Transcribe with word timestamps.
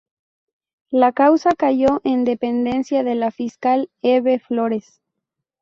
La 0.89 1.11
causa 1.11 1.51
cayó 1.55 2.01
en 2.03 2.23
dependencia 2.23 3.03
de 3.03 3.13
la 3.13 3.29
fiscal 3.29 3.91
Eve 4.01 4.39
Flores. 4.39 4.99